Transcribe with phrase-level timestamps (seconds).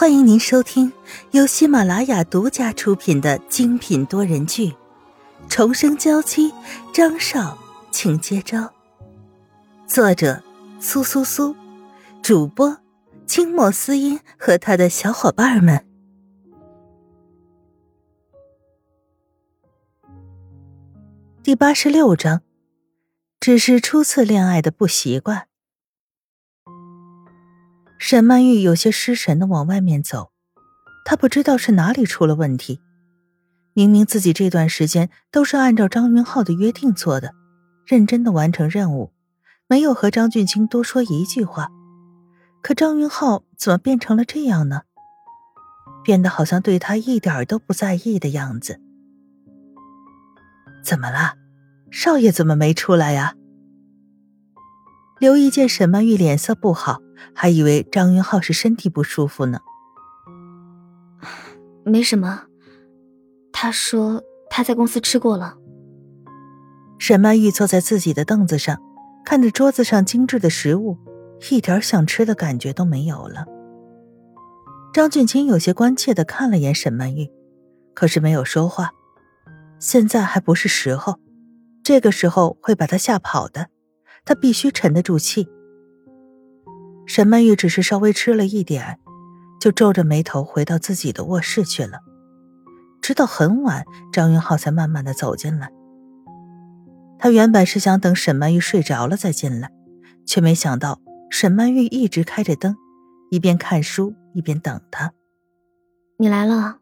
[0.00, 0.92] 欢迎您收听
[1.32, 4.68] 由喜马拉雅独家出品的精品多人剧
[5.48, 6.52] 《重生娇妻》，
[6.94, 7.58] 张少，
[7.90, 8.72] 请接招。
[9.88, 10.40] 作者：
[10.78, 11.56] 苏苏苏，
[12.22, 12.78] 主播：
[13.26, 15.84] 清墨思音和他的小伙伴们。
[21.42, 22.42] 第八十六章，
[23.40, 25.47] 只是初次恋爱的不习惯。
[27.98, 30.30] 沈曼玉有些失神的往外面走，
[31.04, 32.80] 她不知道是哪里出了问题。
[33.74, 37.34] 明明自己这段时间都是按照张云浩的约定做的，
[37.84, 39.12] 认真的完成任务，
[39.66, 41.68] 没有和张俊清多说一句话。
[42.62, 44.82] 可张云浩怎么变成了这样呢？
[46.04, 48.80] 变得好像对他一点都不在意的样子。
[50.84, 51.34] 怎么了，
[51.90, 53.34] 少爷怎么没出来呀？
[55.18, 57.00] 刘毅见沈曼玉脸色不好。
[57.34, 59.60] 还以为张云浩是身体不舒服呢。
[61.84, 62.44] 没什么，
[63.52, 65.56] 他说他在公司吃过了。
[66.98, 68.80] 沈曼玉坐在自己的凳子上，
[69.24, 70.98] 看着桌子上精致的食物，
[71.50, 73.46] 一点想吃的感觉都没有了。
[74.92, 77.30] 张俊清有些关切的看了眼沈曼玉，
[77.94, 78.90] 可是没有说话。
[79.78, 81.20] 现在还不是时候，
[81.84, 83.68] 这个时候会把他吓跑的，
[84.24, 85.48] 他必须沉得住气。
[87.08, 88.98] 沈曼玉只是稍微吃了一点，
[89.58, 92.00] 就皱着眉头回到自己的卧室去了。
[93.00, 95.72] 直到很晚，张云浩才慢慢的走进来。
[97.18, 99.72] 他原本是想等沈曼玉睡着了再进来，
[100.26, 101.00] 却没想到
[101.30, 102.76] 沈曼玉一直开着灯，
[103.30, 105.14] 一边看书一边等他。
[106.18, 106.80] 你来了。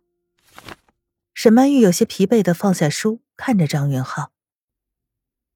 [1.32, 4.32] 沈曼玉有些疲惫的放下书，看着张云浩：“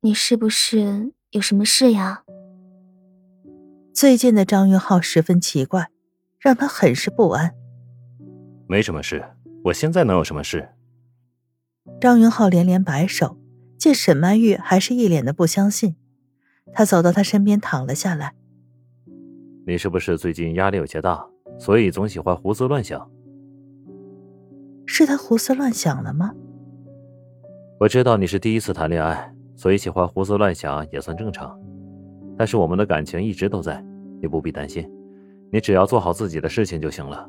[0.03, 2.23] 你是不是有什么事呀？”
[3.93, 5.89] 最近的张云浩十分奇怪，
[6.39, 7.55] 让他很是不安。
[8.69, 9.25] 没什么事，
[9.65, 10.69] 我现在能有什么事？
[12.01, 13.37] 张云浩连连摆手，
[13.77, 15.97] 见沈曼玉还是一脸的不相信，
[16.73, 18.35] 他走到他身边躺了下来。
[19.67, 21.27] 你是不是最近压力有些大，
[21.59, 23.11] 所以总喜欢胡思乱想？
[24.87, 26.33] 是他胡思乱想了吗？
[27.81, 31.59] 我知道你是第一次谈恋爱，所以喜欢胡思乱想也算正常。
[32.41, 33.85] 但是我们的感情一直都在，
[34.19, 34.91] 你不必担心，
[35.53, 37.29] 你只要做好自己的事情就行了。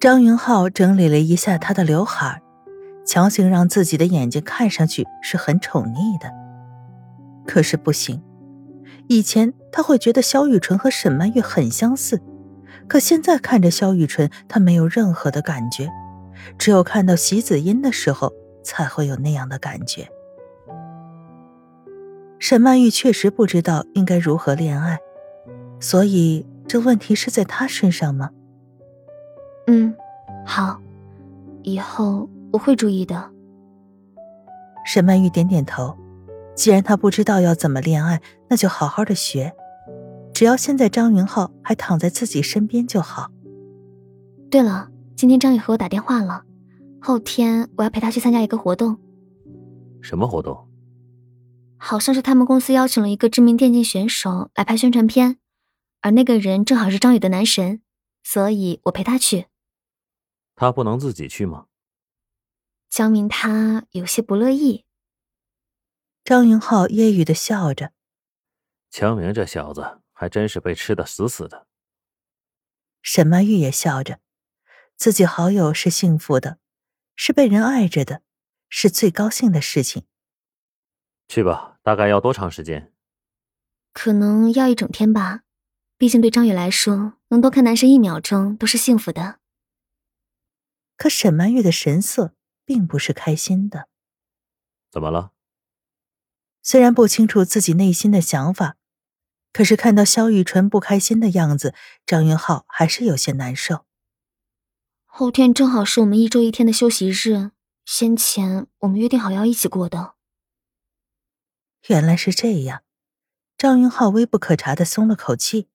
[0.00, 2.40] 张云浩整理了一下他的刘海，
[3.04, 6.30] 强行让自己的眼睛看上去是很宠溺的。
[7.46, 8.22] 可是不行，
[9.06, 12.22] 以前他会觉得萧雨纯和沈曼玉很相似，
[12.88, 15.90] 可现在看着萧雨纯，他没有任何的感觉，
[16.56, 18.32] 只有看到席子音的时候
[18.64, 20.08] 才会有那样的感觉。
[22.40, 24.98] 沈曼玉确实不知道应该如何恋爱，
[25.78, 28.30] 所以这问题是在她身上吗？
[29.66, 29.94] 嗯，
[30.46, 30.80] 好，
[31.62, 33.30] 以后我会注意的。
[34.86, 35.94] 沈曼玉点点头，
[36.56, 39.52] 既然她不知道要怎么恋爱，那就好好的学，
[40.32, 43.30] 只要现在张云浩还躺在自己身边就好。
[44.50, 46.42] 对了，今天张宇和我打电话了，
[47.02, 48.96] 后天我要陪他去参加一个活动。
[50.00, 50.56] 什么活动？
[51.82, 55.38] 好像是他们公司邀请了一个知名电竞选手来拍宣传片，
[56.02, 57.82] 而那个人正好是张宇的男神，
[58.22, 59.46] 所以我陪他去。
[60.54, 61.66] 他不能自己去吗？
[62.90, 64.84] 江明他有些不乐意。
[66.22, 67.92] 张云浩揶揄的笑着
[68.90, 71.66] ：“江明这小子还真是被吃的死死的。”
[73.00, 74.20] 沈曼玉也笑着，
[74.96, 76.58] 自己好友是幸福的，
[77.16, 78.22] 是被人爱着的，
[78.68, 80.04] 是最高兴的事情。
[81.30, 82.92] 去吧，大概要多长时间？
[83.92, 85.42] 可能要一整天吧。
[85.96, 89.38] 毕竟对张宇来说，能多看男神一秒钟都是幸福的。
[90.96, 93.86] 可沈曼玉的神色并不是开心的。
[94.90, 95.30] 怎么了？
[96.64, 98.74] 虽然不清楚自己内心的想法，
[99.52, 101.72] 可是看到萧雨纯不开心的样子，
[102.04, 103.86] 张云浩还是有些难受。
[105.04, 107.52] 后天正好是我们一周一天的休息日，
[107.84, 110.14] 先前我们约定好要一起过的。
[111.88, 112.82] 原来是这样，
[113.56, 115.68] 张云浩微不可察的松了口气。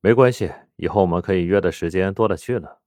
[0.00, 2.80] 没关系，以后我们可以约的时间多了去了。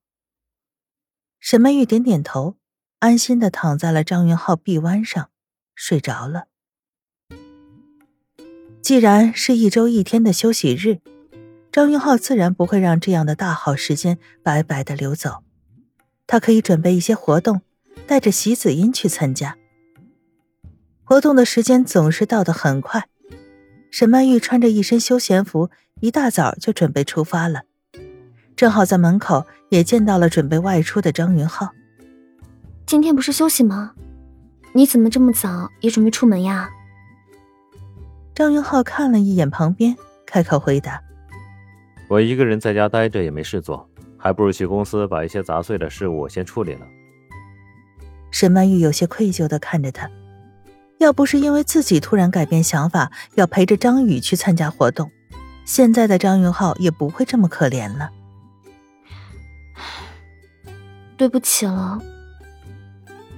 [1.40, 2.56] 沈曼玉点点头，
[3.00, 5.30] 安心的躺在了张云浩臂弯上，
[5.76, 6.46] 睡着了。
[8.82, 11.02] 既然是一周一天的休息日，
[11.72, 15.44] 张云浩自然不会让这样的大好时间白白的流走，
[16.26, 17.62] 他可以准备一些活动，
[18.08, 19.58] 带着席子音去参加。
[21.06, 23.08] 活动的时间总是到得很快，
[23.92, 25.70] 沈曼玉穿着一身休闲服，
[26.00, 27.64] 一大早就准备出发了。
[28.56, 31.70] 正好在门口也见到了准备外出的张云浩。
[32.86, 33.94] 今天不是休息吗？
[34.72, 36.70] 你怎么这么早也准备出门呀？
[38.34, 39.96] 张云浩看了一眼旁边，
[40.26, 41.02] 开口回答
[42.08, 46.88] ：“我一个人在家待着也没事做，还不如去公司把一些杂碎的事物先处理了。”
[48.32, 50.10] 沈曼玉有些愧疚的看着他，
[51.04, 55.12] 要不是因为自己突然改变想法，要陪着张宇去参加活动，
[55.66, 58.10] 现在的张云浩也不会这么可怜了。
[61.18, 62.02] 对不起了。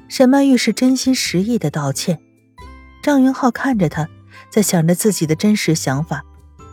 [0.08, 2.20] 沈曼玉是真心实意的道歉。
[3.02, 4.08] 张云浩看着他，
[4.50, 6.24] 在想着自己的真实想法，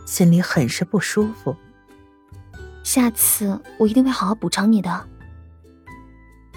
[0.05, 1.55] 心里很是不舒服。
[2.83, 5.07] 下次我一定会好好补偿你的。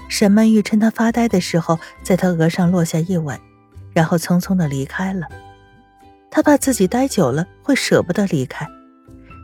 [0.08, 3.38] 沈曼玉趁他发呆的时候，在他额上落下一吻，
[3.96, 5.26] 然后匆匆的离开了。
[6.30, 8.68] 他怕自己待久了会舍不得离开，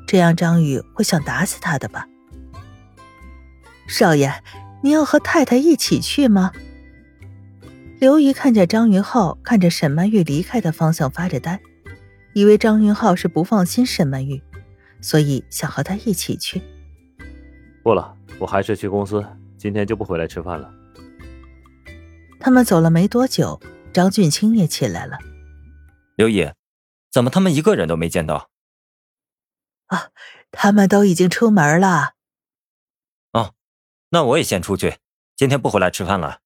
[0.06, 2.06] 这样张宇会想打死他的吧？
[3.88, 4.30] 少爷，
[4.82, 6.52] 你要和太太一起去吗？
[7.98, 11.58] 刘姨看见张云浩看着沈曼玉离开的方向发着呆，
[12.34, 14.42] 以为张云浩是不放心沈曼玉，
[15.00, 16.60] 所以想和他一起去。
[17.82, 19.24] 不了，我还是去公司。
[19.56, 20.70] 今天就不回来吃饭了。
[22.38, 23.58] 他们走了没多久，
[23.92, 25.18] 张俊清也起来了。
[26.16, 26.52] 刘姨，
[27.10, 28.50] 怎么他们一个人都没见到？
[29.86, 30.10] 啊，
[30.50, 32.14] 他们都已经出门了。
[33.32, 33.54] 哦，
[34.10, 34.98] 那我也先出去，
[35.36, 36.40] 今天不回来吃饭了。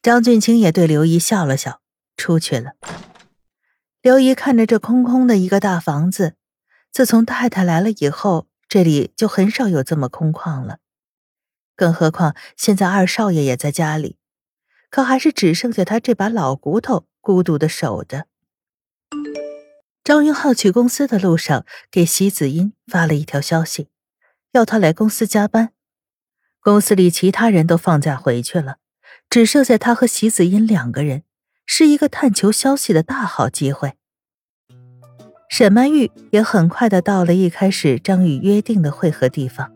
[0.00, 1.80] 张俊清也对刘姨笑了笑，
[2.16, 2.72] 出去了。
[4.00, 6.34] 刘姨看着这空空的一个大房子，
[6.90, 10.78] 自从太太来了以后，这里就很少有这么空旷了。
[11.76, 14.18] 更何况现在二少爷也在家里，
[14.92, 18.26] 可还是只剩下他这把老骨头孤独的守着。
[20.04, 23.88] 张云浩去公司的路上，给席子音发了一条消息，
[24.52, 25.72] 要他来公司加班。
[26.60, 28.76] 公司里其他人都放假回去了，
[29.30, 31.22] 只剩下他和席子音两个人，
[31.64, 33.94] 是一个探求消息的大好机会。
[35.48, 39.72] 沈曼玉也很快的到了一开始张宇约定的会合地方。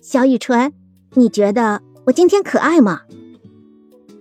[0.00, 0.72] 小雨纯，
[1.14, 3.02] 你觉得我今天可爱吗？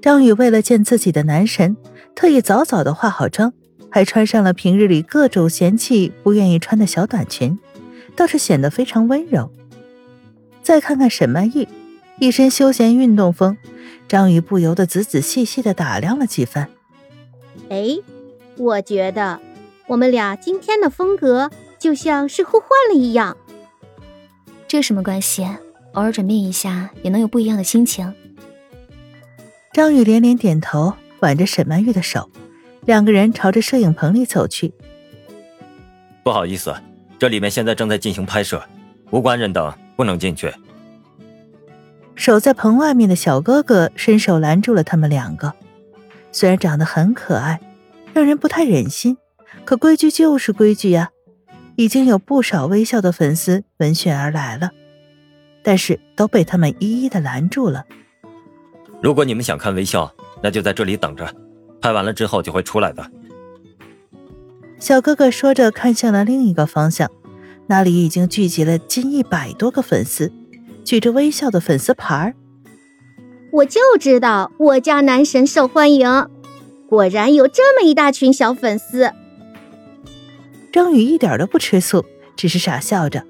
[0.08, 1.76] 张宇为了见自己的男神，
[2.16, 3.52] 特意早早的化好妆，
[3.92, 7.60] 还穿上了平日里各种嫌弃不愿意穿的小短裙，
[8.16, 9.52] 倒是显得非常温柔。
[10.64, 11.68] 再看看沈曼玉，
[12.20, 13.58] 一身休闲运动风，
[14.08, 16.70] 张宇不由得仔仔细细的打量了几番。
[17.68, 17.98] 哎，
[18.56, 19.42] 我觉得
[19.88, 23.36] 我们俩今天的风格就像是互换了一样。
[24.70, 25.46] 这什么关系？
[25.96, 28.14] 偶尔转变一下，也能有不一样的心情。
[29.78, 32.32] 张宇连连点头，挽着沈曼玉的手，
[32.86, 34.74] 两个人朝着摄影棚里走去。
[36.24, 36.74] 不好意思，
[37.20, 38.60] 这里面现在正在进行拍摄，
[39.12, 40.52] 无关人等不能进去。
[42.16, 45.54] 守在棚外面的小哥哥伸手拦住了他们两个。
[46.32, 47.62] 虽然长得很可爱，
[48.16, 49.16] 让人不太忍心，
[49.64, 51.12] 可规矩就是规矩呀。
[51.76, 54.72] 已经有不少微笑的粉丝闻讯而来了。
[55.62, 57.86] 但是都被他们一一的拦住了。
[59.02, 60.12] 如果你们想看微笑，
[60.42, 61.32] 那就在这里等着，
[61.82, 63.12] 拍完了之后就会出来的。
[64.80, 67.10] 小哥哥说着，看向了另一个方向，
[67.68, 70.32] 那里已经聚集了近一百多个粉丝，
[70.84, 72.34] 举着微笑的粉丝牌
[73.52, 76.28] 我就知道我家男神受欢迎，
[76.88, 79.12] 果然有这么一大群小粉丝。
[80.72, 83.24] 张宇一点都不吃醋，只是傻笑着。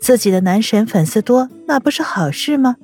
[0.00, 2.76] 自己的男神粉丝多，那不是好事吗？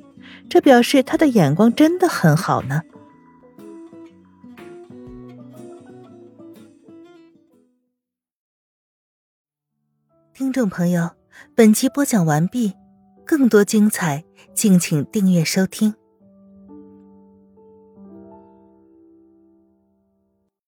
[0.49, 2.81] 这表示他的眼光真的很好呢。
[10.33, 11.11] 听众朋友，
[11.53, 12.73] 本集播讲完毕，
[13.25, 15.98] 更多精彩，敬请订阅收听。